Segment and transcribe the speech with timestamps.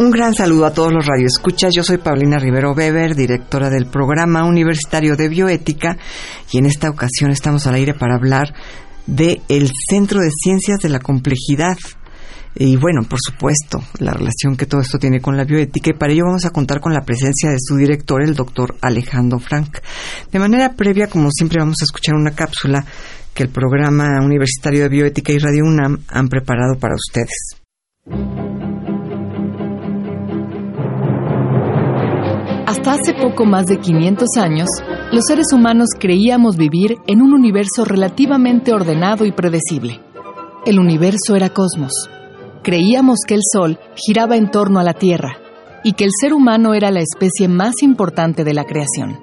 [0.00, 1.74] Un gran saludo a todos los radioescuchas.
[1.76, 5.98] Yo soy Paulina Rivero Weber, directora del programa universitario de bioética,
[6.50, 8.54] y en esta ocasión estamos al aire para hablar
[9.06, 11.76] de el Centro de Ciencias de la Complejidad.
[12.54, 16.14] Y bueno, por supuesto, la relación que todo esto tiene con la bioética y para
[16.14, 19.80] ello vamos a contar con la presencia de su director, el doctor Alejandro Frank.
[20.32, 22.86] De manera previa, como siempre, vamos a escuchar una cápsula
[23.34, 27.60] que el programa universitario de bioética y Radio UNAM han preparado para ustedes.
[32.70, 34.68] Hasta hace poco más de 500 años,
[35.10, 40.00] los seres humanos creíamos vivir en un universo relativamente ordenado y predecible.
[40.64, 41.90] El universo era cosmos.
[42.62, 45.36] Creíamos que el Sol giraba en torno a la Tierra
[45.82, 49.18] y que el ser humano era la especie más importante de la creación.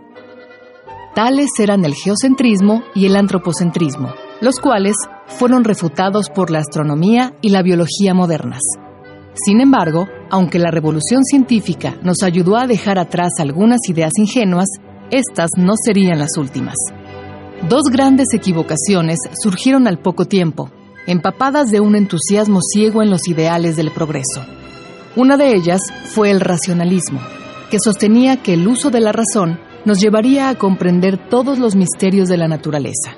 [1.15, 7.51] Tales eran el geocentrismo y el antropocentrismo, los cuales fueron refutados por la astronomía y
[7.51, 8.59] la biología modernas.
[9.45, 14.67] Sin embargo, aunque la revolución científica nos ayudó a dejar atrás algunas ideas ingenuas,
[15.11, 16.75] estas no serían las últimas.
[17.69, 20.71] Dos grandes equivocaciones surgieron al poco tiempo,
[21.05, 24.43] empapadas de un entusiasmo ciego en los ideales del progreso.
[25.15, 27.19] Una de ellas fue el racionalismo,
[27.69, 32.27] que sostenía que el uso de la razón nos llevaría a comprender todos los misterios
[32.27, 33.15] de la naturaleza.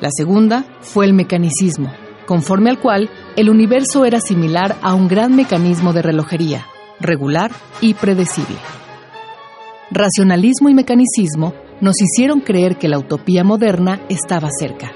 [0.00, 1.92] La segunda fue el mecanicismo,
[2.26, 6.66] conforme al cual el universo era similar a un gran mecanismo de relojería,
[7.00, 7.50] regular
[7.82, 8.56] y predecible.
[9.90, 11.52] Racionalismo y mecanicismo
[11.82, 14.90] nos hicieron creer que la utopía moderna estaba cerca.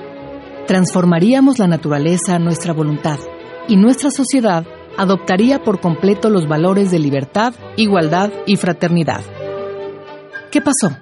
[0.67, 3.19] Transformaríamos la naturaleza a nuestra voluntad
[3.69, 4.65] y nuestra sociedad
[4.97, 9.21] adoptaría por completo los valores de libertad, igualdad y fraternidad.
[10.51, 10.97] ¿Qué pasó?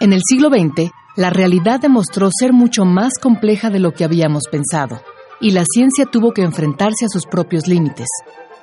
[0.00, 4.44] En el siglo XX, la realidad demostró ser mucho más compleja de lo que habíamos
[4.50, 5.02] pensado
[5.40, 8.08] y la ciencia tuvo que enfrentarse a sus propios límites.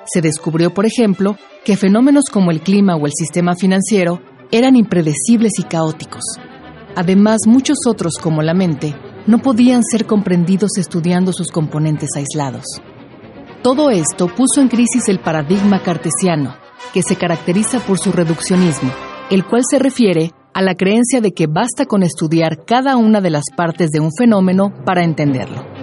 [0.05, 4.21] Se descubrió, por ejemplo, que fenómenos como el clima o el sistema financiero
[4.51, 6.23] eran impredecibles y caóticos.
[6.95, 8.95] Además, muchos otros, como la mente,
[9.27, 12.65] no podían ser comprendidos estudiando sus componentes aislados.
[13.63, 16.55] Todo esto puso en crisis el paradigma cartesiano,
[16.93, 18.91] que se caracteriza por su reduccionismo,
[19.31, 23.31] el cual se refiere a la creencia de que basta con estudiar cada una de
[23.31, 25.74] las partes de un fenómeno para entenderlo.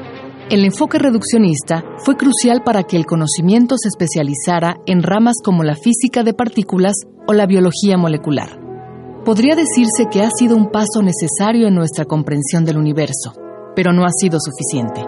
[0.50, 5.76] El enfoque reduccionista fue crucial para que el conocimiento se especializara en ramas como la
[5.76, 6.94] física de partículas
[7.26, 8.60] o la biología molecular.
[9.25, 13.32] Podría decirse que ha sido un paso necesario en nuestra comprensión del universo,
[13.76, 15.04] pero no ha sido suficiente.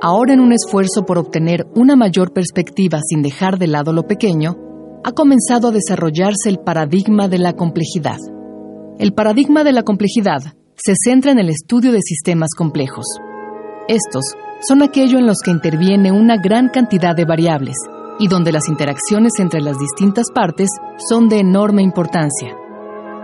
[0.00, 4.56] Ahora en un esfuerzo por obtener una mayor perspectiva sin dejar de lado lo pequeño,
[5.04, 8.18] ha comenzado a desarrollarse el paradigma de la complejidad.
[8.98, 13.06] El paradigma de la complejidad se centra en el estudio de sistemas complejos.
[13.92, 14.24] Estos
[14.66, 17.76] son aquello en los que interviene una gran cantidad de variables
[18.18, 20.70] y donde las interacciones entre las distintas partes
[21.10, 22.56] son de enorme importancia.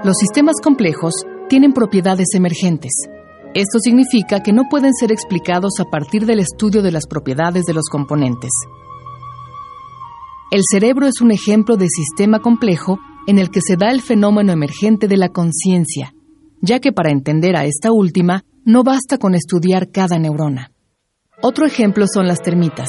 [0.04, 1.14] Los sistemas complejos
[1.48, 2.92] tienen propiedades emergentes.
[3.54, 7.72] Esto significa que no pueden ser explicados a partir del estudio de las propiedades de
[7.72, 8.50] los componentes.
[10.50, 14.52] El cerebro es un ejemplo de sistema complejo en el que se da el fenómeno
[14.52, 16.12] emergente de la conciencia,
[16.60, 20.72] ya que para entender a esta última no basta con estudiar cada neurona.
[21.40, 22.86] Otro ejemplo son las termitas,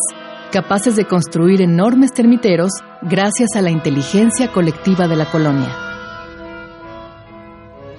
[0.52, 5.74] capaces de construir enormes termiteros gracias a la inteligencia colectiva de la colonia.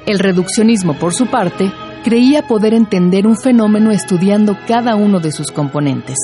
[0.07, 1.73] El reduccionismo, por su parte,
[2.05, 6.19] creía poder entender un fenómeno estudiando cada uno de sus componentes.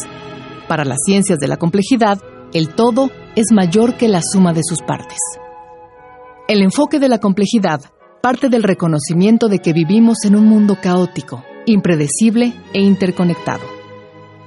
[0.69, 2.19] Para las ciencias de la complejidad,
[2.53, 5.21] el todo es mayor que la suma de sus partes.
[6.49, 7.81] El enfoque de la complejidad
[8.23, 13.65] parte del reconocimiento de que vivimos en un mundo caótico, impredecible e interconectado.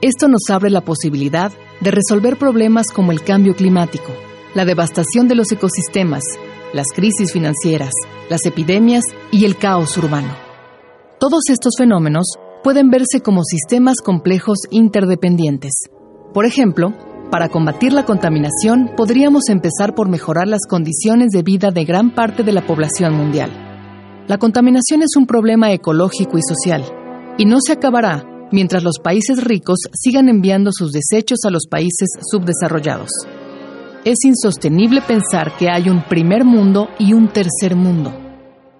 [0.01, 1.51] Esto nos abre la posibilidad
[1.81, 4.11] de resolver problemas como el cambio climático,
[4.53, 6.23] la devastación de los ecosistemas,
[6.73, 7.93] las crisis financieras,
[8.29, 10.33] las epidemias y el caos urbano.
[11.19, 15.71] Todos estos fenómenos pueden verse como sistemas complejos interdependientes.
[16.33, 16.93] Por ejemplo,
[17.31, 22.43] para combatir la contaminación podríamos empezar por mejorar las condiciones de vida de gran parte
[22.43, 23.51] de la población mundial.
[24.27, 26.83] La contaminación es un problema ecológico y social,
[27.37, 32.09] y no se acabará mientras los países ricos sigan enviando sus desechos a los países
[32.31, 33.11] subdesarrollados.
[34.05, 38.13] Es insostenible pensar que hay un primer mundo y un tercer mundo.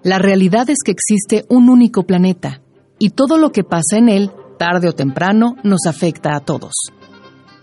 [0.02, 2.62] La realidad es que existe un único planeta,
[2.98, 6.72] y todo lo que pasa en él, tarde o temprano, nos afecta a todos.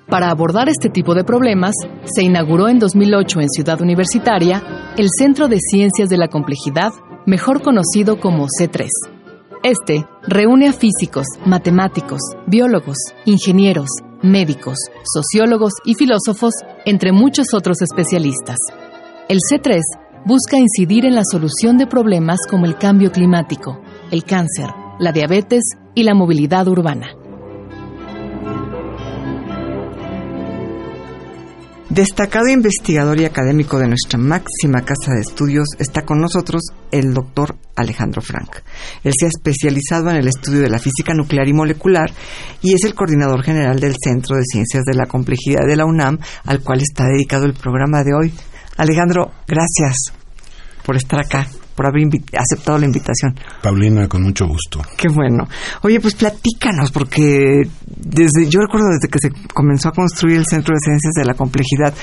[0.10, 1.76] Para abordar este tipo de problemas,
[2.06, 6.94] se inauguró en 2008 en Ciudad Universitaria el Centro de Ciencias de la Complejidad,
[7.26, 8.88] mejor conocido como C3.
[9.64, 12.96] Este reúne a físicos, matemáticos, biólogos,
[13.26, 13.90] ingenieros,
[14.24, 16.54] médicos, sociólogos y filósofos,
[16.86, 18.58] entre muchos otros especialistas.
[19.28, 19.82] El C3
[20.26, 24.70] busca incidir en la solución de problemas como el cambio climático, el cáncer,
[25.00, 25.64] la diabetes
[25.96, 27.17] y la movilidad urbana.
[31.90, 36.62] Destacado investigador y académico de nuestra máxima casa de estudios, está con nosotros
[36.92, 38.58] el doctor Alejandro Frank.
[39.06, 42.12] Él se ha especializado en el estudio de la física nuclear y molecular
[42.62, 46.20] y es el coordinador general del Centro de Ciencias de la Complejidad de la UNAM,
[46.44, 48.34] al cual está dedicado el programa de hoy.
[48.76, 50.12] Alejandro, gracias
[50.84, 53.36] por estar acá por haber aceptado la invitación.
[53.62, 54.82] Paulina, con mucho gusto.
[54.98, 55.48] Qué bueno.
[55.84, 60.74] Oye, pues platícanos, porque desde yo recuerdo desde que se comenzó a construir el Centro
[60.74, 61.94] de Ciencias de la Complejidad,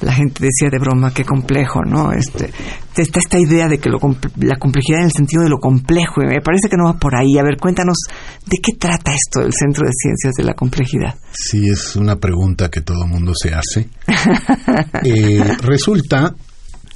[0.00, 2.10] la gente decía de broma, qué complejo, ¿no?
[2.12, 2.50] Este,
[2.96, 6.40] está esta idea de que la complejidad en el sentido de lo complejo, y me
[6.40, 7.38] parece que no va por ahí.
[7.38, 7.98] A ver, cuéntanos,
[8.44, 11.14] ¿de qué trata esto del Centro de Ciencias de la Complejidad?
[11.30, 13.88] Sí, es una pregunta que todo mundo se hace.
[15.04, 16.34] eh, resulta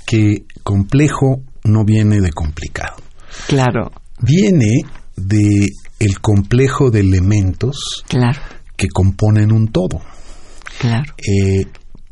[0.04, 2.96] que complejo no viene de complicado.
[3.46, 3.92] Claro.
[4.20, 4.82] Viene
[5.16, 5.68] de
[5.98, 8.40] el complejo de elementos claro.
[8.76, 10.00] que componen un todo.
[10.78, 11.14] Claro.
[11.18, 11.66] Eh,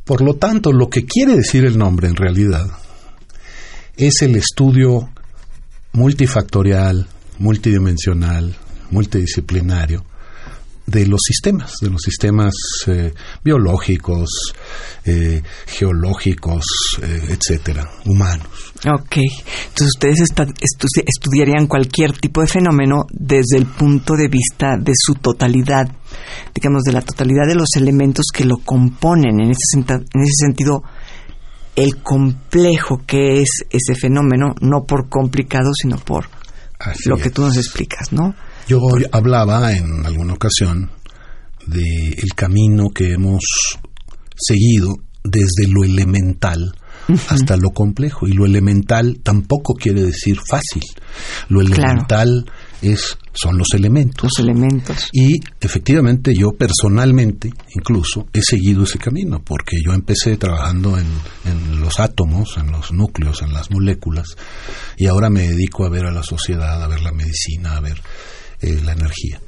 [0.05, 2.67] por lo tanto, lo que quiere decir el nombre en realidad
[3.97, 5.11] es el estudio
[5.93, 7.07] multifactorial,
[7.39, 8.55] multidimensional,
[8.91, 10.05] multidisciplinario
[10.87, 12.55] de los sistemas, de los sistemas
[12.87, 14.53] eh, biológicos,
[15.05, 16.65] eh, geológicos,
[17.03, 18.47] eh, etcétera, humanos.
[18.87, 19.17] Ok,
[19.69, 20.21] entonces ustedes
[21.07, 25.89] estudiarían cualquier tipo de fenómeno desde el punto de vista de su totalidad,
[26.55, 29.41] digamos, de la totalidad de los elementos que lo componen.
[29.41, 30.83] En ese, en ese sentido,
[31.77, 36.29] el complejo que es ese fenómeno, no por complicado, sino por
[37.07, 38.35] lo que tú nos explicas, ¿no?
[38.69, 38.81] Yo
[39.12, 40.90] hablaba en alguna ocasión
[41.66, 43.43] del el camino que hemos
[44.37, 46.75] seguido desde lo elemental
[47.28, 48.26] hasta lo complejo.
[48.26, 50.82] Y lo elemental tampoco quiere decir fácil.
[51.49, 52.46] Lo elemental
[52.82, 54.25] es son los elementos.
[54.25, 55.08] Los elementos.
[55.12, 61.06] Y efectivamente yo personalmente incluso he seguido ese camino, porque yo empecé trabajando en,
[61.44, 64.37] en, los átomos, en los núcleos, en las moléculas,
[64.96, 68.00] y ahora me dedico a ver a la sociedad, a ver la medicina, a ver
[68.64, 69.40] eh, la energía.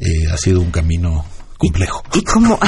[0.00, 1.24] Eh, ha sido un camino
[1.58, 2.02] complejo.
[2.14, 2.58] ¿Y cómo?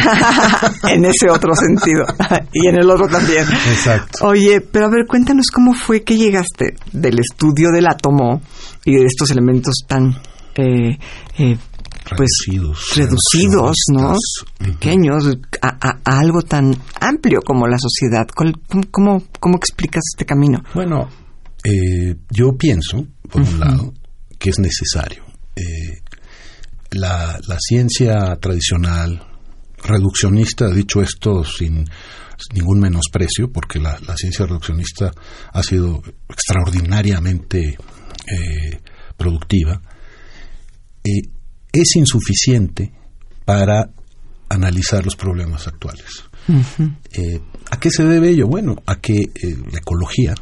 [0.89, 2.05] en ese otro sentido.
[2.53, 3.45] y en el otro también.
[3.45, 4.27] Exacto.
[4.27, 8.43] Oye, pero a ver, cuéntanos cómo fue que llegaste del estudio del átomo
[8.85, 10.15] y de estos elementos tan
[10.55, 10.99] eh,
[12.17, 14.15] pues reducidos, reducidos ¿no?
[14.59, 15.25] Pequeños,
[15.63, 18.27] a, algo tan amplio como la sociedad.
[18.91, 20.63] ¿Cómo, cómo, explicas este camino?
[20.75, 21.09] Bueno,
[22.31, 23.93] yo pienso, por un lado,
[24.39, 25.26] que es necesario
[25.57, 26.03] eh,
[26.91, 29.27] la, ciencia tradicional,
[29.83, 31.89] reduccionista, dicho esto sin,
[32.53, 35.11] ningún menosprecio, porque la, ciencia reduccionista
[35.53, 38.81] ha sido extraordinariamente eh,
[39.17, 39.81] productiva,
[41.03, 41.23] eh,
[41.73, 42.93] es insuficiente
[43.47, 43.91] para
[44.51, 46.25] analizar los problemas actuales.
[47.71, 48.47] ¿A qué se debe ello?
[48.47, 49.25] Bueno, a que
[49.73, 50.35] la ecología,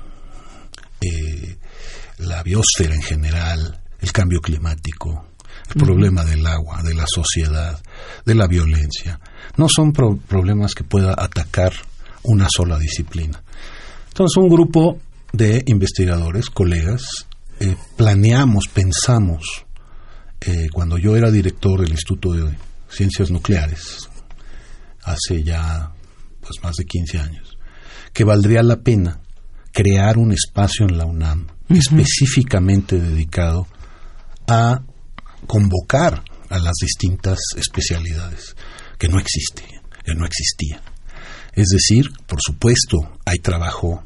[2.18, 5.24] la biosfera en general, el cambio climático,
[5.68, 7.82] el problema del agua, de la sociedad,
[8.26, 9.18] de la violencia.
[9.56, 11.72] No son problemas que pueda atacar
[12.22, 13.42] una sola disciplina.
[14.08, 14.98] Entonces, un grupo
[15.32, 17.26] de investigadores, colegas,
[17.60, 19.64] eh, planeamos, pensamos,
[20.42, 22.54] eh, cuando yo era director del Instituto de
[22.90, 24.10] Ciencias Nucleares,
[25.02, 25.92] hace ya
[26.40, 27.56] pues, más de 15 años,
[28.12, 29.20] que valdría la pena
[29.72, 33.66] crear un espacio en la UNAM específicamente dedicado
[34.46, 34.82] a
[35.46, 38.56] convocar a las distintas especialidades
[38.98, 40.80] que no existían, que no existían.
[41.52, 44.04] Es decir, por supuesto, hay trabajo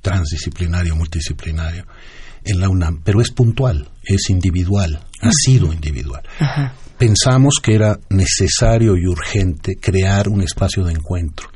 [0.00, 1.86] transdisciplinario, multidisciplinario
[2.44, 6.22] en la UNAM, pero es puntual, es individual, ha sido individual.
[6.96, 11.48] Pensamos que era necesario y urgente crear un espacio de encuentro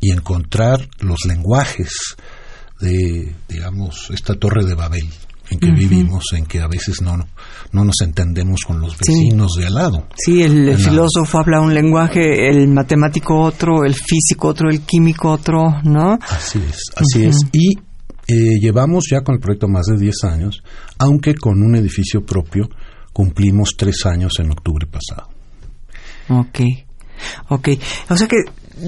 [0.00, 2.16] y encontrar los lenguajes
[2.80, 5.08] de, digamos, esta torre de Babel
[5.50, 7.16] en que vivimos, en que a veces no,
[7.72, 10.08] no nos entendemos con los vecinos de al lado.
[10.16, 15.80] Sí, el, filósofo habla un lenguaje, el matemático otro, el físico otro, el químico otro,
[15.84, 16.18] ¿no?
[16.28, 17.36] Así es, así es.
[17.52, 17.78] Y
[18.26, 20.62] eh, llevamos ya con el proyecto más de 10 años,
[20.98, 22.68] aunque con un edificio propio
[23.12, 25.28] cumplimos tres años en octubre pasado.
[26.28, 26.60] Ok,
[27.48, 27.68] ok.
[28.08, 28.36] O sea que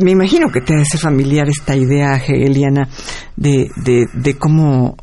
[0.00, 2.88] me imagino que te hace familiar esta idea hegeliana
[3.36, 4.96] de, de, de cómo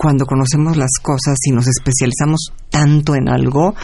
[0.00, 3.74] cuando conocemos las cosas y nos especializamos tanto en algo,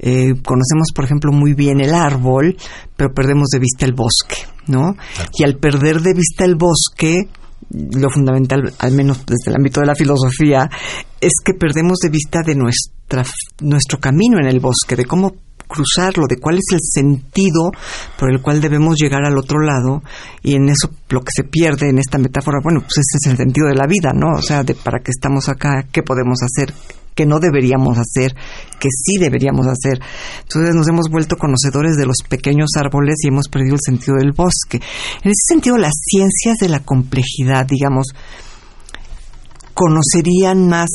[0.00, 2.56] eh, conocemos, por ejemplo, muy bien el árbol,
[2.96, 4.96] pero perdemos de vista el bosque, ¿no?
[5.38, 7.28] Y al perder de vista el bosque,
[7.70, 10.68] lo fundamental, al menos desde el ámbito de la filosofía,
[11.20, 13.24] es que perdemos de vista de nuestra,
[13.60, 15.36] nuestro camino en el bosque, de cómo
[15.68, 17.72] cruzarlo, de cuál es el sentido
[18.18, 20.02] por el cual debemos llegar al otro lado
[20.42, 23.36] y en eso lo que se pierde en esta metáfora, bueno, pues ese es el
[23.36, 24.38] sentido de la vida, ¿no?
[24.38, 26.72] O sea, de para qué estamos acá, qué podemos hacer,
[27.14, 28.34] qué no deberíamos hacer,
[28.78, 30.00] qué sí deberíamos hacer.
[30.42, 34.32] Entonces nos hemos vuelto conocedores de los pequeños árboles y hemos perdido el sentido del
[34.32, 34.80] bosque.
[35.22, 38.08] En ese sentido, las ciencias de la complejidad, digamos,
[39.74, 40.90] conocerían más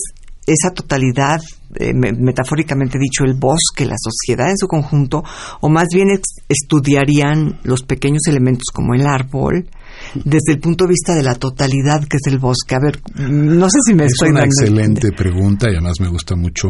[0.45, 1.41] esa totalidad
[1.75, 5.23] eh, metafóricamente dicho, el bosque, la sociedad en su conjunto,
[5.61, 6.07] o más bien
[6.47, 9.69] estudiarían los pequeños elementos como el árbol,
[10.15, 12.75] desde el punto de vista de la totalidad que es el bosque.
[12.75, 12.99] A ver,
[13.29, 16.69] no sé si me estoy Es una excelente pregunta y además me gusta mucho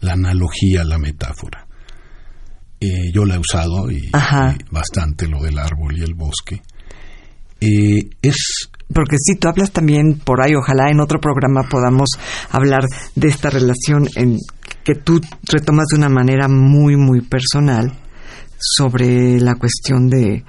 [0.00, 1.66] la analogía, la metáfora.
[2.78, 4.10] Eh, yo la he usado y,
[4.70, 6.60] bastante lo del árbol y el bosque.
[7.58, 12.10] Eh, es porque si tú hablas también por ahí, ojalá en otro programa podamos
[12.50, 14.38] hablar de esta relación en
[14.84, 17.92] que tú retomas de una manera muy, muy personal
[18.58, 20.44] sobre la cuestión de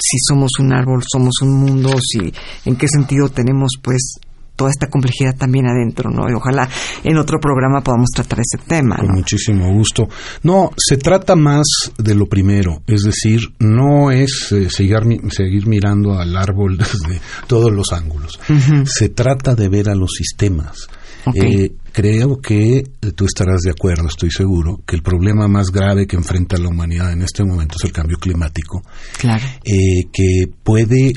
[0.00, 2.32] si somos un árbol, somos un mundo, si
[2.64, 4.18] en qué sentido tenemos pues
[4.58, 6.28] toda esta complejidad también adentro, ¿no?
[6.28, 6.68] Y ojalá
[7.04, 8.96] en otro programa podamos tratar ese tema.
[8.96, 10.08] Con muchísimo gusto.
[10.42, 11.64] No, se trata más
[11.96, 14.98] de lo primero, es decir, no es eh, seguir,
[15.30, 18.38] seguir mirando al árbol desde todos los ángulos.
[18.84, 20.88] Se trata de ver a los sistemas.
[21.34, 22.82] Eh, creo que
[23.14, 27.12] tú estarás de acuerdo, estoy seguro, que el problema más grave que enfrenta la humanidad
[27.12, 28.82] en este momento es el cambio climático.
[29.18, 29.44] Claro.
[29.64, 31.12] Eh, que puede,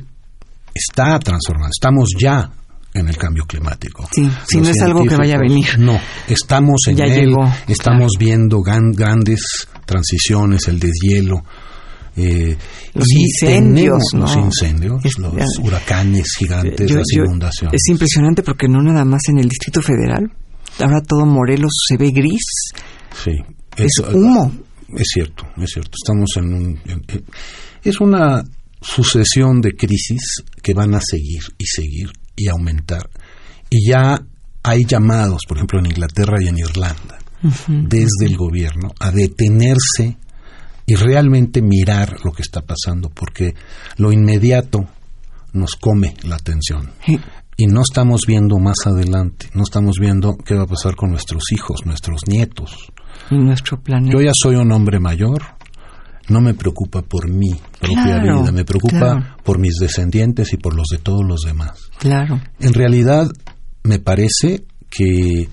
[0.76, 2.52] está transformando, estamos ya
[2.94, 4.08] en el cambio climático.
[4.14, 5.80] Sí, si no es algo que vaya a venir.
[5.80, 7.34] No, estamos en ya él,
[7.68, 11.44] estamos viendo grandes transiciones, el deshielo.
[12.18, 12.58] Eh,
[12.94, 17.74] los incendios, los incendios, los huracanes gigantes, las inundaciones.
[17.74, 20.30] es impresionante porque no nada más en el Distrito Federal,
[20.80, 22.44] ahora todo Morelos se ve gris.
[23.24, 23.32] Sí,
[23.78, 24.52] es humo.
[24.94, 25.92] Es cierto, es cierto.
[25.94, 26.80] Estamos en un
[27.84, 28.44] es una
[28.82, 33.10] sucesión de crisis que van a seguir y seguir y aumentar.
[33.70, 34.22] Y ya
[34.64, 37.18] hay llamados, por ejemplo, en Inglaterra y en Irlanda,
[37.68, 40.18] desde el gobierno, a detenerse
[40.86, 43.56] y realmente mirar lo que está pasando, porque
[43.98, 44.86] lo inmediato
[45.54, 46.92] nos come la atención.
[47.58, 51.44] Y no estamos viendo más adelante, no estamos viendo qué va a pasar con nuestros
[51.52, 52.92] hijos, nuestros nietos.
[53.30, 54.14] nuestro planeta.
[54.14, 55.44] Yo ya soy un hombre mayor,
[56.30, 60.88] no me preocupa por mi propia vida, me preocupa por mis descendientes y por los
[60.92, 61.90] de todos los demás.
[61.98, 62.42] Claro.
[62.60, 63.30] En realidad,
[63.84, 65.50] me parece que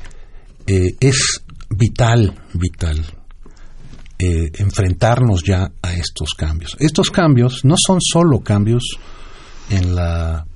[0.66, 3.04] eh, es vital, vital,
[4.18, 6.76] eh, enfrentarnos ya a estos cambios.
[6.80, 8.98] Estos cambios no son solo cambios
[9.70, 10.46] en la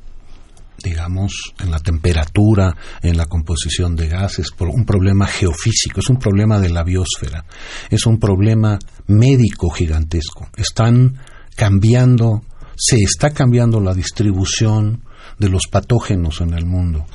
[0.83, 6.19] digamos, en la temperatura, en la composición de gases, por un problema geofísico, es un
[6.19, 7.45] problema de la biosfera,
[7.91, 10.49] es un problema médico gigantesco.
[10.57, 11.19] Están
[11.57, 12.43] cambiando,
[12.77, 15.03] se está cambiando la distribución
[15.39, 17.07] de los patógenos en el mundo.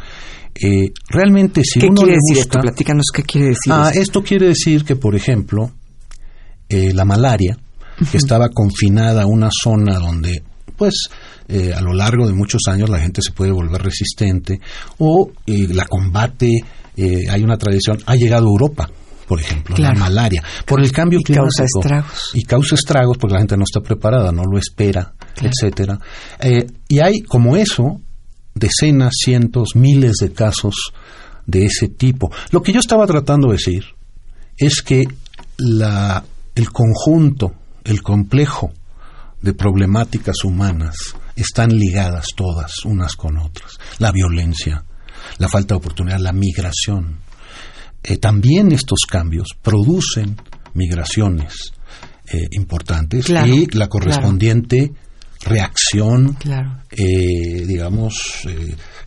[0.60, 2.60] Eh, realmente, si ¿Qué uno quiere decir esto?
[2.60, 3.72] Platícanos qué quiere decir.
[3.72, 5.72] Ah, esto quiere decir que, por ejemplo,
[6.70, 7.58] eh, la malaria,
[8.12, 10.44] que estaba confinada a una zona donde,
[10.78, 11.10] pues,
[11.48, 14.60] eh, a lo largo de muchos años la gente se puede volver resistente
[15.00, 16.52] o eh, la combate,
[16.96, 18.90] eh, hay una tradición, ha llegado a Europa
[19.28, 21.52] por ejemplo, la malaria, por el cambio y climático.
[21.58, 22.32] Causa estragos.
[22.34, 26.00] Y causa estragos porque la gente no está preparada, no lo espera, etcétera.
[26.88, 28.00] y hay como eso
[28.56, 30.94] decenas, cientos, miles de casos
[31.46, 32.32] de ese tipo.
[32.52, 33.84] Lo que yo estaba tratando de decir
[34.58, 35.08] es que
[35.58, 36.24] la,
[36.56, 37.54] el conjunto,
[37.84, 38.72] el complejo
[39.48, 40.94] de problemáticas humanas
[41.38, 43.78] están ligadas todas unas con otras.
[43.98, 44.84] La violencia,
[45.38, 47.20] la falta de oportunidad, la migración.
[48.04, 50.36] Eh, también estos cambios producen
[50.74, 51.72] migraciones
[52.30, 54.92] eh, importantes y la correspondiente
[55.46, 56.82] reacción, Claro.
[56.92, 58.46] eh, digamos,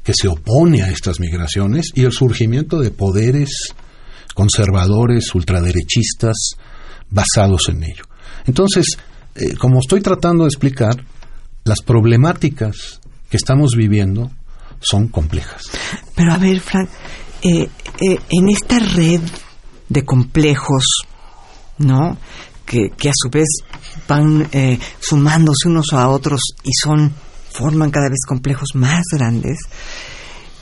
[0.03, 3.75] que se opone a estas migraciones y el surgimiento de poderes
[4.35, 6.53] conservadores, ultraderechistas,
[7.11, 8.05] basados en ello.
[8.47, 8.97] Entonces,
[9.35, 11.05] eh, como estoy tratando de explicar,
[11.65, 14.31] las problemáticas que estamos viviendo
[14.81, 15.63] son complejas.
[16.15, 16.89] Pero a ver, Frank,
[17.43, 17.69] eh,
[18.01, 19.21] eh, en esta red
[19.89, 20.85] de complejos,
[21.79, 22.17] ¿no?
[22.65, 23.49] Que, que a su vez
[24.07, 24.49] van
[25.01, 27.13] sumándose unos a otros y son
[27.51, 29.59] forman cada vez complejos más grandes.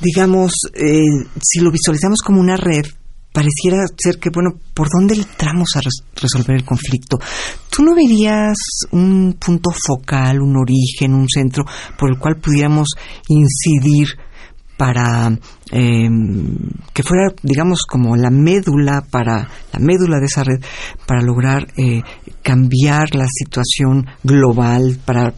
[0.00, 2.87] Digamos, si lo visualizamos como una red,
[3.38, 7.18] pareciera ser que, bueno, ¿por dónde entramos a res- resolver el conflicto?
[7.71, 8.57] ¿Tú no verías
[8.90, 11.64] un punto focal, un origen, un centro
[11.97, 12.88] por el cual pudiéramos
[13.28, 14.09] incidir
[14.76, 15.28] para
[15.71, 16.09] eh,
[16.92, 20.61] que fuera, digamos, como la médula para la médula de esa red
[21.07, 22.02] para lograr eh,
[22.42, 25.33] cambiar la situación global, para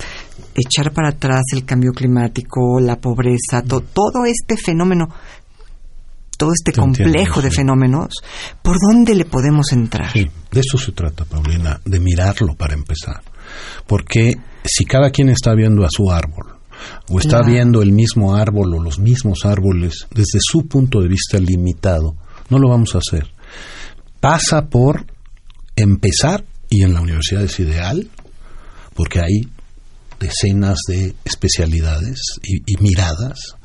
[0.54, 5.08] echar para atrás el cambio climático, la pobreza, to- todo este fenómeno,
[6.40, 7.56] todo este Te entiendo, complejo de sí.
[7.56, 8.14] fenómenos,
[8.62, 10.10] ¿por dónde le podemos entrar?
[10.10, 13.20] Sí, de eso se trata, Paulina, de mirarlo para empezar.
[13.86, 14.32] Porque
[14.64, 16.46] si cada quien está viendo a su árbol,
[17.10, 17.52] o está Claro.
[17.52, 22.16] viendo el mismo árbol o los mismos árboles desde su punto de vista limitado,
[22.48, 23.30] no lo vamos a hacer.
[24.20, 25.04] Pasa por
[25.76, 28.08] empezar, y en la universidad es ideal,
[28.94, 29.42] porque hay
[30.18, 33.56] decenas de especialidades y, y miradas,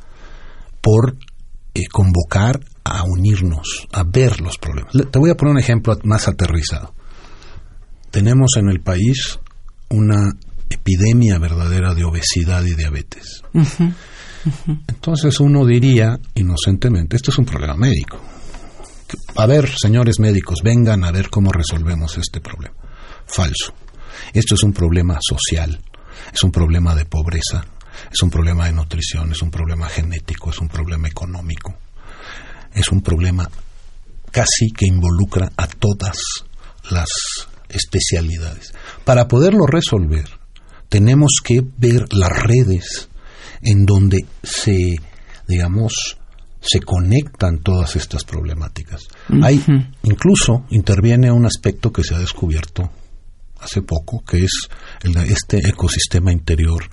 [0.81, 1.15] por
[1.75, 4.95] eh, convocar a unirnos, a ver los problemas.
[4.95, 6.93] Le- Te voy a poner un ejemplo más aterrizado.
[8.11, 9.39] Tenemos en el país
[9.89, 10.31] una
[10.69, 13.41] epidemia verdadera de obesidad y diabetes.
[14.87, 18.19] Entonces uno diría inocentemente, esto es un problema médico.
[19.35, 22.75] A ver, señores médicos, vengan a ver cómo resolvemos este problema.
[23.25, 23.73] Falso.
[24.33, 25.79] Esto es un problema social,
[26.33, 27.65] es un problema de pobreza,
[28.11, 31.75] es un problema de nutrición, es un problema genético, es un problema económico,
[32.73, 33.49] es un problema
[34.31, 36.17] casi que involucra a todas
[36.89, 37.09] las
[37.69, 38.73] especialidades.
[39.03, 40.25] Para poderlo resolver,
[40.89, 43.09] tenemos que ver las redes
[43.61, 44.95] en donde se,
[45.47, 46.17] digamos,
[46.61, 49.03] se conectan todas estas problemáticas.
[49.41, 49.63] Hay,
[50.03, 52.89] incluso interviene un aspecto que se ha descubierto
[53.59, 54.69] hace poco, que es
[55.03, 56.83] el de este ecosistema interior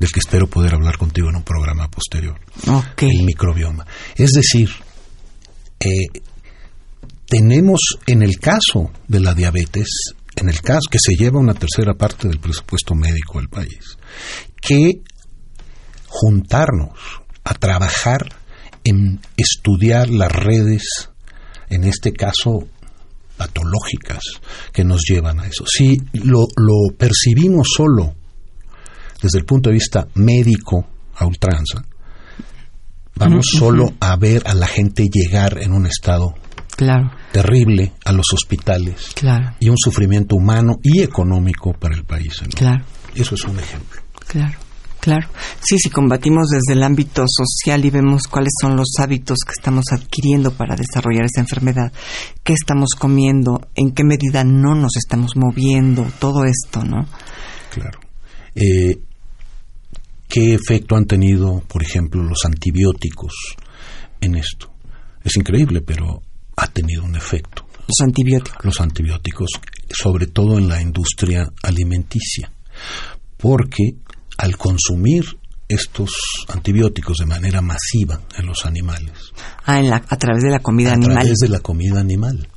[0.00, 3.02] del que espero poder hablar contigo en un programa posterior, Ok.
[3.02, 3.86] el microbioma.
[4.16, 4.68] Es decir,
[5.78, 6.06] eh,
[7.26, 11.94] tenemos en el caso de la diabetes, en el caso que se lleva una tercera
[11.94, 13.98] parte del presupuesto médico del país,
[14.60, 15.02] que
[16.08, 16.98] juntarnos
[17.44, 18.34] a trabajar
[18.84, 21.10] en estudiar las redes,
[21.68, 22.66] en este caso
[23.36, 24.22] patológicas,
[24.72, 25.64] que nos llevan a eso.
[25.66, 28.14] Si lo, lo percibimos solo
[29.22, 31.84] desde el punto de vista médico a ultranza,
[33.16, 36.34] vamos solo a ver a la gente llegar en un estado
[36.76, 42.40] Claro, terrible a los hospitales claro, y un sufrimiento humano y económico para el país.
[42.42, 42.48] ¿no?
[42.56, 42.84] claro.
[43.14, 44.00] Eso es un ejemplo.
[44.26, 44.58] Claro,
[45.00, 45.28] claro.
[45.60, 49.84] Sí, si combatimos desde el ámbito social y vemos cuáles son los hábitos que estamos
[49.92, 51.92] adquiriendo para desarrollar esa enfermedad,
[52.44, 57.06] qué estamos comiendo, en qué medida no nos estamos moviendo, todo esto, ¿no?
[57.70, 57.98] Claro.
[58.54, 59.00] Eh,
[60.30, 63.32] ¿Qué efecto han tenido, por ejemplo, los antibióticos
[64.20, 64.72] en esto?
[65.24, 66.22] Es increíble, pero
[66.56, 67.66] ha tenido un efecto.
[67.88, 68.64] Los antibióticos.
[68.64, 69.48] Los antibióticos,
[69.90, 72.52] sobre todo en la industria alimenticia,
[73.36, 73.96] porque
[74.38, 75.24] al consumir
[75.68, 76.10] estos
[76.48, 79.12] antibióticos de manera masiva en los animales,
[79.64, 81.16] Ah, en la, a través de la comida a animal.
[81.18, 82.48] través de la comida animal.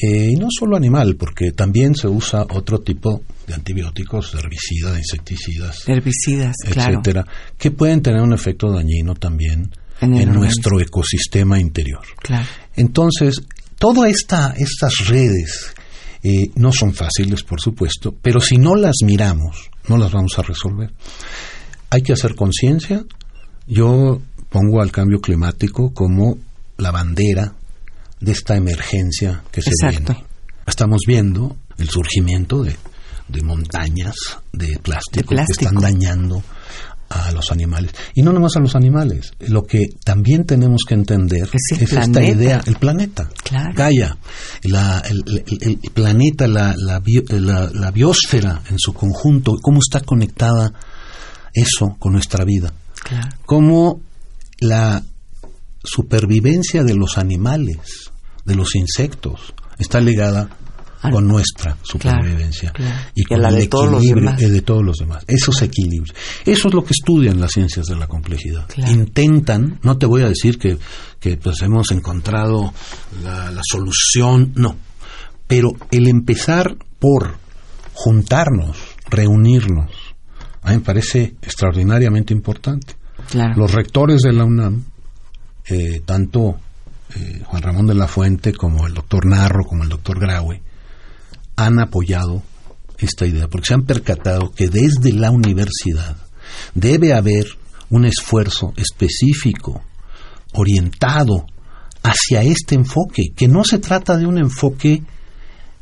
[0.00, 4.92] Eh, y no solo animal, porque también se usa otro tipo de antibióticos, de herbicidas,
[4.92, 7.00] de insecticidas, Herbicidas, claro.
[7.00, 12.04] etcétera, que pueden tener un efecto dañino también En nuestro ecosistema interior.
[12.20, 12.46] Claro.
[12.76, 13.42] Entonces,
[13.76, 15.74] todas esta, estas redes
[16.22, 20.42] eh, no son fáciles, por supuesto, pero si no las miramos, no las vamos a
[20.42, 20.92] resolver.
[21.90, 23.04] Hay que hacer conciencia.
[23.66, 26.38] Yo pongo al cambio climático como
[26.76, 27.54] la bandera
[28.20, 30.12] de esta emergencia que se Exacto.
[30.14, 30.26] viene.
[30.66, 32.76] Estamos viendo el surgimiento de,
[33.28, 34.14] de montañas
[34.52, 35.58] de plástico, De plástico.
[35.58, 36.42] que están dañando
[37.10, 37.92] a los animales.
[38.14, 39.32] Y no nomás a los animales.
[39.38, 43.30] Lo que también tenemos que entender Es esta idea, el planeta.
[43.44, 43.70] Claro.
[43.74, 44.18] Gaia,
[44.64, 49.78] la- el, el- el planeta, la, la, bio- la- la biosfera en su conjunto, cómo
[49.78, 50.70] está conectada
[51.54, 52.74] eso con nuestra vida.
[53.02, 53.28] Claro.
[53.46, 54.00] Cómo
[54.60, 55.02] la
[55.88, 58.10] supervivencia de los animales,
[58.44, 60.50] de los insectos, está ligada
[61.12, 62.72] con nuestra supervivencia
[63.14, 64.52] y con la el de todos los equilibrio demás.
[64.52, 65.24] de todos los demás.
[65.28, 66.16] Esos equilibrios.
[66.44, 68.66] Eso es lo que estudian las ciencias de la complejidad.
[68.76, 70.76] Intentan, no te voy a decir que,
[71.20, 72.72] que pues hemos encontrado
[73.22, 74.76] la, la solución, no.
[75.46, 77.36] Pero el empezar por
[77.94, 78.76] juntarnos,
[79.08, 79.92] reunirnos,
[80.62, 82.94] a mí me parece extraordinariamente importante.
[83.30, 83.54] Claro.
[83.56, 84.84] Los rectores de la UNAM,
[85.68, 86.58] eh, tanto
[87.14, 90.62] eh, Juan Ramón de la Fuente como el doctor Narro, como el doctor Graue,
[91.56, 92.42] han apoyado
[92.98, 96.16] esta idea, porque se han percatado que desde la universidad
[96.74, 97.46] debe haber
[97.90, 99.82] un esfuerzo específico,
[100.52, 101.46] orientado
[102.02, 105.02] hacia este enfoque, que no se trata de un enfoque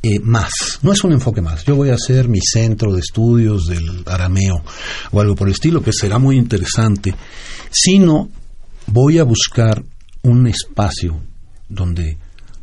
[0.03, 1.64] eh, más, no es un enfoque más.
[1.64, 4.62] Yo voy a hacer mi centro de estudios del arameo
[5.11, 7.14] o algo por el estilo, que será muy interesante,
[7.70, 8.29] sino
[8.87, 9.83] voy a buscar
[10.22, 11.20] un espacio
[11.68, 12.18] donde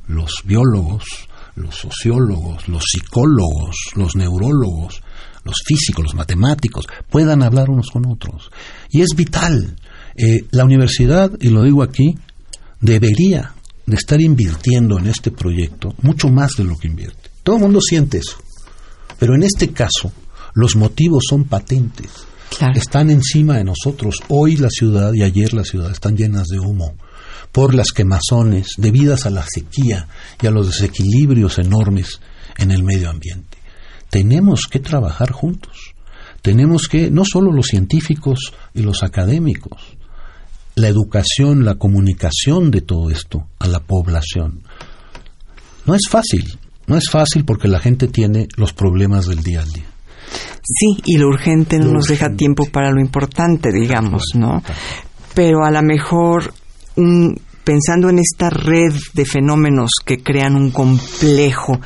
[0.08, 1.04] los biólogos,
[1.56, 5.02] los sociólogos, los psicólogos, los neurólogos,
[5.44, 8.50] los físicos, los matemáticos, puedan hablar unos con otros.
[8.90, 9.76] Y es vital.
[10.16, 12.18] Eh, la universidad, y lo digo aquí,
[12.80, 13.54] debería
[13.86, 17.30] de estar invirtiendo en este proyecto mucho más de lo que invierte.
[17.44, 18.38] Todo el mundo siente eso.
[19.20, 20.12] Pero en este caso,
[20.54, 22.12] los motivos son patentes.
[22.76, 24.20] Están encima de nosotros.
[24.28, 26.96] Hoy la ciudad y ayer la ciudad están llenas de humo
[27.52, 30.08] por las quemazones debidas a la sequía
[30.42, 32.20] y a los desequilibrios enormes
[32.58, 33.58] en el medio ambiente.
[34.10, 35.94] Tenemos que trabajar juntos.
[36.42, 39.82] Tenemos que, no solo los científicos y los académicos,
[40.76, 44.64] la educación, la comunicación de todo esto a la población.
[45.86, 49.72] No es fácil, no es fácil porque la gente tiene los problemas del día al
[49.72, 49.93] día.
[50.62, 54.64] Sí, y lo urgente no Lo nos deja tiempo para lo importante, digamos, ¿no?
[55.34, 56.54] Pero a lo mejor,
[56.96, 61.80] un- pensando en esta red de fenómenos que crean un complejo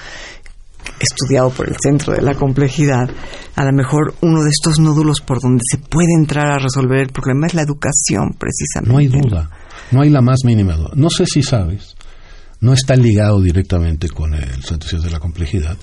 [0.99, 3.09] estudiado por el centro de la complejidad,
[3.55, 7.09] a lo mejor uno de estos nódulos por donde se puede entrar a resolver el
[7.09, 8.91] problema es la educación, precisamente.
[8.91, 9.49] No hay duda,
[9.91, 10.91] no hay la más mínima duda.
[10.95, 11.95] No sé si sabes,
[12.61, 15.77] no está ligado directamente con el Centro de la Complejidad,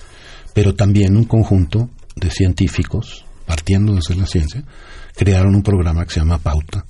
[0.53, 4.63] pero también un conjunto de científicos, partiendo desde la ciencia,
[5.15, 6.85] crearon un programa que se llama Pauta,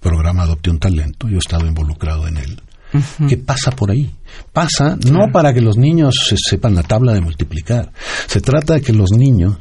[0.00, 2.60] programa Adopte un Talento, yo he estado involucrado en él,
[3.28, 4.10] que pasa por ahí.
[4.52, 7.92] Pasa no para que los niños se sepan la tabla de multiplicar,
[8.26, 9.58] se trata de que los niños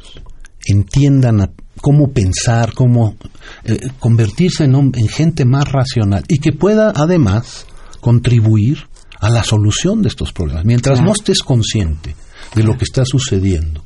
[0.65, 3.15] entiendan a- cómo pensar, cómo
[3.63, 7.65] eh, convertirse en, gente más racional y que pueda además
[8.01, 8.87] contribuir
[9.19, 10.65] a la solución de estos problemas.
[10.65, 11.07] Mientras Claro.
[11.09, 12.15] no estés consciente
[12.55, 13.83] de lo que está sucediendo,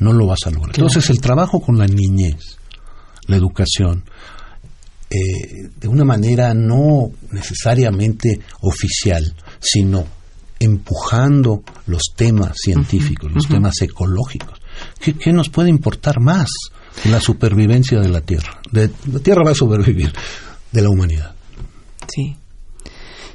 [0.00, 0.74] no lo vas a lograr.
[0.74, 2.58] Entonces el trabajo con la niñez,
[3.26, 4.04] la educación,
[5.10, 10.06] eh, de una manera no necesariamente oficial, sino
[10.58, 14.60] empujando los temas científicos, los temas ecológicos.
[15.00, 16.48] ¿Qué, qué nos puede importar más
[17.04, 18.60] la supervivencia de la Tierra?
[18.70, 20.12] De, la Tierra va a sobrevivir
[20.70, 21.34] de la humanidad.
[22.12, 22.36] Sí.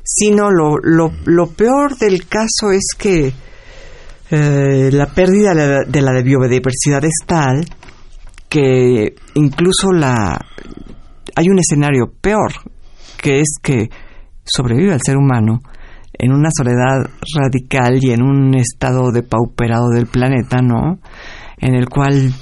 [0.03, 3.33] Sí, no, lo, lo, lo peor del caso es que
[4.31, 7.65] eh, la pérdida de la, biodiversidad es tal
[8.49, 10.39] que incluso la
[11.35, 12.53] hay un escenario peor,
[13.21, 13.89] que es que
[14.43, 15.59] sobrevive el ser humano
[16.13, 20.99] en una soledad radical y en un estado depauperado del planeta, ¿no?
[21.57, 22.33] En el cual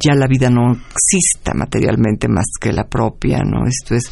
[0.00, 3.66] ya la vida no exista materialmente más que la propia, ¿no?
[3.66, 4.04] Esto es,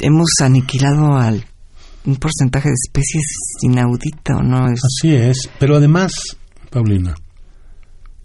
[0.00, 1.44] hemos aniquilado al
[2.04, 3.24] un porcentaje de especies
[3.62, 4.66] inaudito, ¿no?
[4.66, 6.12] Es, Así es, pero además,
[6.72, 7.14] Paulina,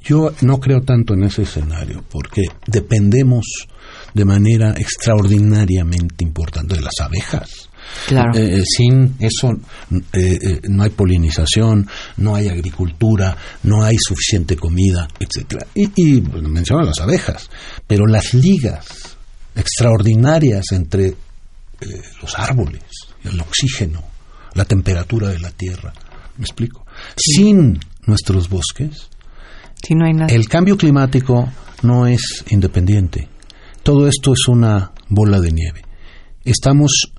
[0.02, 3.46] yo no creo tanto en ese escenario, porque dependemos
[4.14, 7.70] de manera extraordinariamente importante de las abejas.
[8.08, 8.34] claro.
[8.34, 9.52] Eh, eh, sin eso
[9.92, 15.68] eh, eh, no hay polinización, no hay agricultura, no hay suficiente comida, etcétera.
[15.76, 17.50] Y, y bueno, menciona las abejas,
[17.86, 19.18] pero las ligas
[19.56, 21.16] extraordinarias entre
[22.22, 22.84] los árboles,
[23.24, 24.04] el oxígeno,
[24.54, 25.94] la temperatura de la tierra,
[26.38, 26.86] ¿me explico?
[27.16, 29.10] Sin nuestros bosques,
[29.82, 30.34] sí, no hay nada.
[30.34, 31.50] el cambio climático
[31.84, 33.30] no es independiente.
[33.84, 35.82] Todo esto es una bola de nieve.
[36.44, 37.14] Estamos,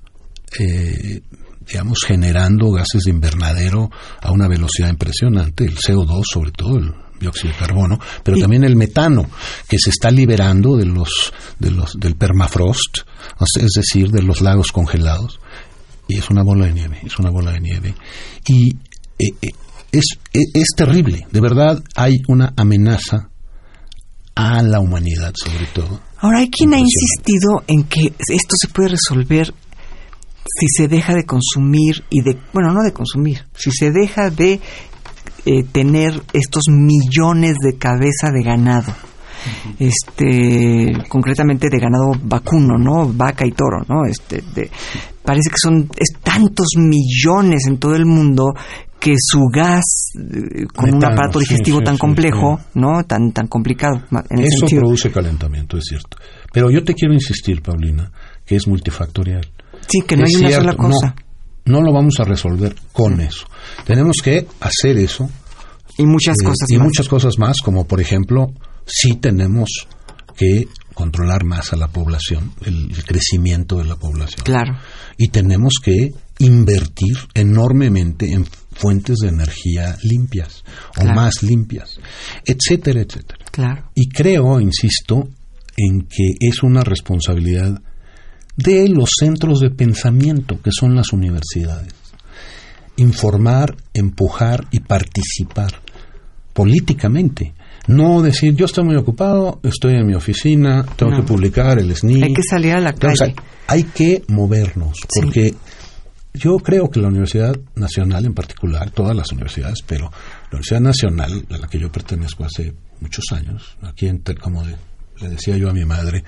[0.59, 1.21] eh,
[1.65, 3.89] digamos, generando gases de invernadero
[4.21, 8.75] a una velocidad impresionante, el CO2 sobre todo, el dióxido de carbono, pero también el
[8.75, 9.25] metano
[9.67, 12.99] que se está liberando de los, de los, del permafrost,
[13.59, 15.39] es decir, de los lagos congelados.
[16.07, 17.95] Y es una bola de nieve, es una bola de nieve.
[18.47, 18.71] Y
[19.19, 19.49] eh, eh,
[19.91, 23.29] es, es, es terrible, de verdad hay una amenaza
[24.35, 25.99] a la humanidad sobre todo.
[26.19, 29.53] Ahora, hay quien ha insistido en que esto se puede resolver
[30.43, 34.59] si se deja de consumir y de, bueno, no de consumir, si se deja de
[35.45, 38.93] eh, tener estos millones de cabeza de ganado
[39.79, 43.11] este concretamente de ganado vacuno, ¿no?
[43.13, 44.05] Vaca y toro, ¿no?
[44.05, 44.41] Este
[45.23, 45.89] parece que son
[46.23, 48.53] tantos millones en todo el mundo
[48.99, 53.03] que su gas eh, con un aparato digestivo tan complejo, ¿no?
[53.05, 54.03] Tan tan complicado.
[54.29, 56.17] Eso produce calentamiento, es cierto.
[56.51, 58.11] Pero yo te quiero insistir, Paulina,
[58.45, 59.47] que es multifactorial.
[59.87, 61.15] Sí, que no hay una sola cosa.
[61.65, 63.45] No, lo vamos a resolver con eso.
[63.85, 65.29] Tenemos que hacer eso.
[65.97, 68.51] Y muchas eh, cosas y muchas cosas más, como por ejemplo,
[68.89, 69.87] sí tenemos
[70.35, 74.43] que controlar más a la población, el, crecimiento de la población.
[74.43, 74.77] Claro.
[75.17, 80.63] Y tenemos que invertir enormemente en fuentes de energía limpias
[80.97, 81.99] o más limpias,
[82.45, 83.45] etcétera, etcétera.
[83.51, 83.91] Claro.
[83.95, 85.29] Y creo, insisto,
[85.77, 87.81] en que es una responsabilidad
[88.57, 91.93] de los centros de pensamiento que son las universidades.
[92.97, 95.81] Informar, empujar y participar
[96.53, 97.53] políticamente.
[97.89, 102.21] No decir, yo estoy muy ocupado, estoy en mi oficina, tengo que publicar el SNI.
[102.21, 103.33] Hay que salir a la calle.
[103.65, 105.55] hay que movernos, porque
[106.35, 111.47] yo creo que la Universidad Nacional en particular, todas las universidades, pero la Universidad Nacional,
[111.49, 115.73] a la que yo pertenezco hace muchos años, aquí en, como le decía yo a
[115.73, 116.23] mi madre,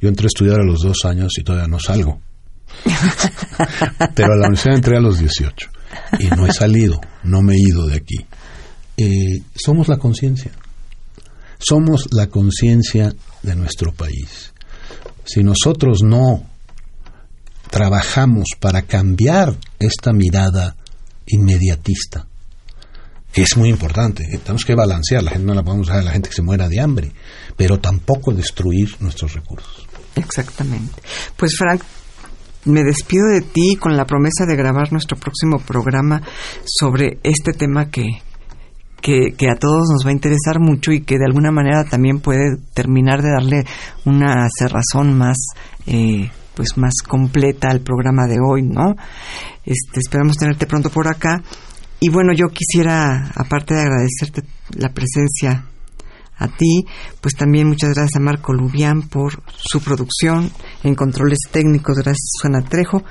[0.00, 2.20] yo entré a estudiar a los dos años y todavía no salgo.
[4.14, 5.70] pero a la universidad entré a los 18
[6.20, 8.24] y no he salido, no me he ido de aquí.
[8.96, 10.52] Eh, somos la conciencia,
[11.60, 14.52] somos la conciencia de nuestro país.
[15.24, 16.42] Si nosotros no
[17.70, 20.76] trabajamos para cambiar esta mirada
[21.26, 22.26] inmediatista,
[23.32, 24.24] que es muy importante.
[24.24, 26.42] Eh, tenemos que balancear, la gente no la podemos dejar a la gente que se
[26.42, 27.12] muera de hambre,
[27.56, 29.86] pero tampoco destruir nuestros recursos.
[30.16, 31.00] Exactamente.
[31.36, 31.82] Pues Frank,
[32.64, 36.22] me despido de ti con la promesa de grabar nuestro próximo programa
[36.64, 38.02] sobre este tema que,
[39.00, 42.56] que, a todos nos va a interesar mucho y que de alguna manera también puede
[42.74, 43.64] terminar de darle
[44.04, 45.36] una cerrazón más
[45.86, 48.94] eh, pues más completa al programa de hoy, ¿no?
[49.64, 51.42] Este, esperamos tenerte pronto por acá.
[52.00, 54.42] Y bueno, yo quisiera, aparte de agradecerte
[54.76, 55.69] la presencia
[56.40, 56.86] a ti,
[57.20, 60.50] pues también muchas gracias a Marco Lubián por su producción
[60.82, 63.02] en controles técnicos, gracias Susana Trejo.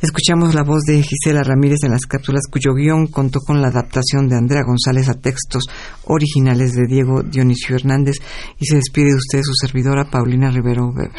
[0.00, 4.28] Escuchamos la voz de Gisela Ramírez en las cápsulas cuyo guion contó con la adaptación
[4.28, 5.64] de Andrea González a textos
[6.04, 8.16] originales de Diego Dionisio Hernández
[8.58, 11.10] y se despide de usted su servidora Paulina Rivero Weber.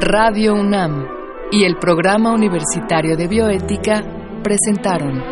[0.00, 1.06] Radio UNAM
[1.52, 4.02] y el Programa Universitario de Bioética
[4.42, 5.31] presentaron